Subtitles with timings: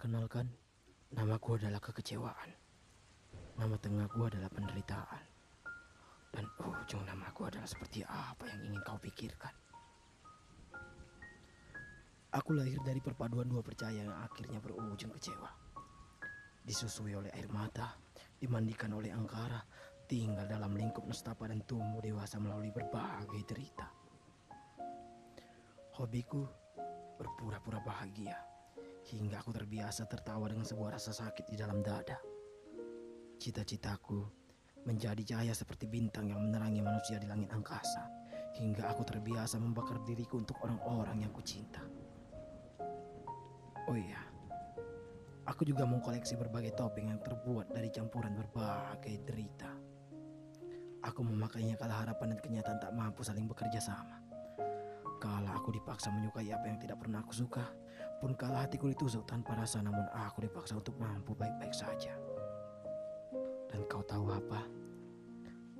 [0.00, 0.48] Perkenalkan,
[1.12, 2.48] namaku adalah kekecewaan.
[3.60, 5.24] Nama tengahku adalah penderitaan.
[6.32, 9.52] Dan ujung namaku adalah seperti apa yang ingin kau pikirkan.
[12.32, 15.52] Aku lahir dari perpaduan dua percaya yang akhirnya berujung kecewa.
[16.64, 17.92] Disusui oleh air mata,
[18.40, 19.60] dimandikan oleh angkara,
[20.08, 23.92] tinggal dalam lingkup nestapa dan tumbuh dewasa melalui berbagai derita.
[26.00, 26.48] Hobiku
[27.20, 28.48] berpura-pura bahagia
[29.10, 32.18] hingga aku terbiasa tertawa dengan sebuah rasa sakit di dalam dada.
[33.42, 34.22] Cita-citaku
[34.86, 38.06] menjadi cahaya seperti bintang yang menerangi manusia di langit angkasa
[38.62, 41.82] hingga aku terbiasa membakar diriku untuk orang-orang yang kucinta.
[43.90, 44.22] Oh iya,
[45.50, 49.70] aku juga mau koleksi berbagai topeng yang terbuat dari campuran berbagai derita.
[51.00, 54.20] Aku memakainya kala harapan dan kenyataan tak mampu saling bekerja sama.
[55.18, 57.64] Kala aku dipaksa menyukai apa yang tidak pernah aku suka,
[58.20, 62.12] pun kala hatiku ditusuk tanpa rasa namun aku dipaksa untuk mampu baik-baik saja.
[63.66, 64.60] Dan kau tahu apa?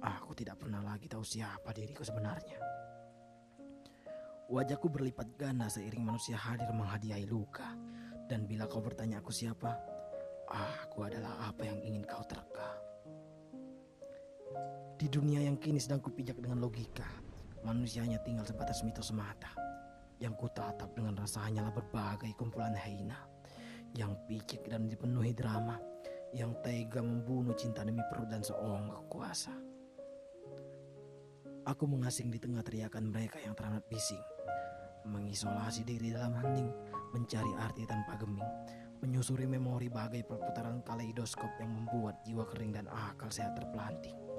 [0.00, 2.56] Aku tidak pernah lagi tahu siapa diriku sebenarnya.
[4.50, 7.76] Wajahku berlipat ganda seiring manusia hadir menghadiahi luka.
[8.26, 9.76] Dan bila kau bertanya aku siapa,
[10.48, 12.70] aku adalah apa yang ingin kau terka.
[14.96, 17.06] Di dunia yang kini sedang kupijak dengan logika,
[17.60, 19.52] Manusia hanya tinggal sebatas mitos semata.
[20.20, 23.16] Yang kutatap dengan rasa hanyalah berbagai kumpulan hina.
[23.96, 25.80] Yang picik dan dipenuhi drama.
[26.36, 29.50] Yang tega membunuh cinta demi perut dan seonggok kuasa.
[31.66, 34.20] Aku mengasing di tengah teriakan mereka yang teramat bising.
[35.08, 36.68] Mengisolasi diri dalam hening,
[37.16, 38.46] mencari arti tanpa geming.
[39.00, 44.29] Menyusuri memori bagai perputaran kaleidoskop yang membuat jiwa kering dan akal sehat terpelanting.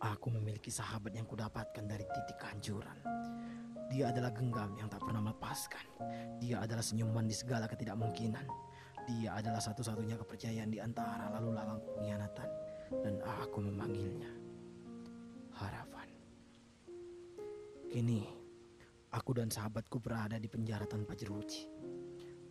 [0.00, 2.96] Aku memiliki sahabat yang kudapatkan dari titik kehancuran.
[3.92, 5.84] Dia adalah genggam yang tak pernah melepaskan.
[6.40, 8.46] Dia adalah senyuman di segala ketidakmungkinan.
[9.10, 12.48] Dia adalah satu-satunya kepercayaan di antara lalu lalang pengkhianatan.
[12.90, 14.30] Dan aku memanggilnya
[15.60, 16.08] harapan.
[17.92, 18.24] Kini,
[19.12, 21.68] aku dan sahabatku berada di penjara tanpa jeruji.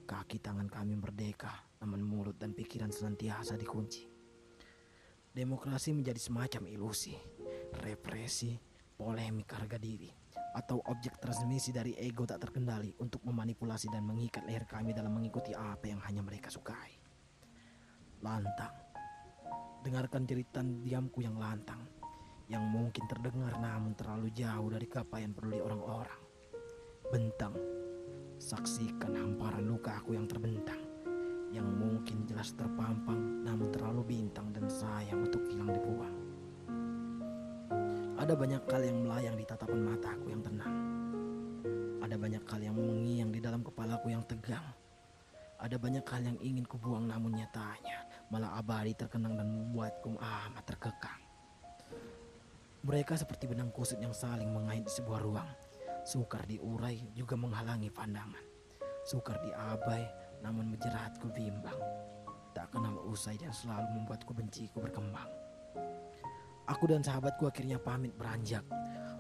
[0.06, 1.50] Kaki tangan kami merdeka,
[1.82, 4.06] namun mulut dan pikiran senantiasa dikunci.
[5.30, 7.16] Demokrasi menjadi semacam ilusi,
[7.84, 8.58] represi,
[8.98, 10.10] polemik harga diri,
[10.58, 15.54] atau objek transmisi dari ego tak terkendali untuk memanipulasi dan mengikat leher kami dalam mengikuti
[15.54, 16.98] apa yang hanya mereka sukai.
[18.26, 18.76] Lantang,
[19.86, 21.86] dengarkan jeritan diamku yang lantang,
[22.50, 26.22] yang mungkin terdengar namun terlalu jauh dari kapaian peduli orang-orang.
[27.10, 27.56] Bentang,
[28.38, 30.90] saksikan hamparan luka aku yang terbentang
[31.50, 36.19] yang mungkin jelas terpampang namun terlalu bintang dan sayang untuk hilang dibuang.
[38.30, 40.76] Ada banyak hal yang melayang di tatapan mataku yang tenang.
[41.98, 44.70] Ada banyak hal yang mengiang di dalam kepalaku yang tegang.
[45.58, 51.18] Ada banyak hal yang ingin kubuang namun nyatanya malah abadi terkenang dan membuatku amat terkekang.
[52.86, 55.50] Mereka seperti benang kusut yang saling mengait di sebuah ruang.
[56.06, 58.46] Sukar diurai juga menghalangi pandangan.
[59.10, 60.06] Sukar diabai
[60.46, 61.82] namun menjeratku bimbang.
[62.54, 65.39] Tak kenal usai dan selalu membuatku benciku berkembang.
[66.70, 68.62] Aku dan sahabatku akhirnya pamit beranjak,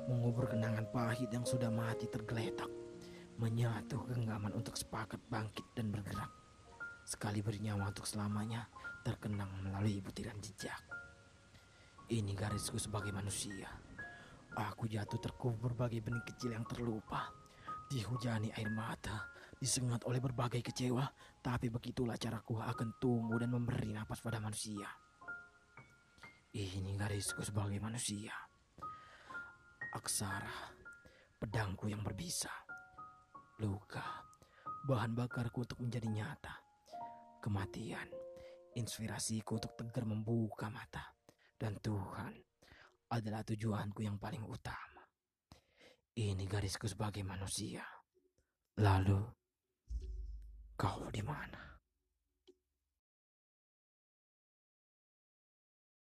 [0.05, 2.69] mengubur kenangan pahit yang sudah mati tergeletak,
[3.41, 6.29] menyatu genggaman untuk sepakat bangkit dan bergerak.
[7.09, 8.69] Sekali bernyawa untuk selamanya,
[9.01, 10.77] terkenang melalui butiran jejak.
[12.09, 13.65] Ini garisku sebagai manusia.
[14.53, 17.33] Aku jatuh terkubur berbagai benih kecil yang terlupa
[17.89, 21.09] Dihujani air mata, disengat oleh berbagai kecewa,
[21.41, 24.85] tapi begitulah caraku akan tumbuh dan memberi napas pada manusia.
[26.49, 28.33] Ini garisku sebagai manusia.
[29.93, 30.73] Aksara,
[31.37, 32.49] pedangku yang berbisa.
[33.61, 34.25] Luka,
[34.89, 36.57] bahan bakarku untuk menjadi nyata.
[37.37, 38.09] Kematian,
[38.73, 41.13] inspirasiku untuk tegar membuka mata.
[41.53, 42.33] Dan Tuhan
[43.13, 45.05] adalah tujuanku yang paling utama.
[46.17, 47.85] Ini garisku sebagai manusia.
[48.81, 49.21] Lalu,
[50.73, 51.68] kau di mana?